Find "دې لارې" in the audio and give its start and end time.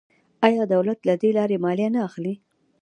1.21-1.57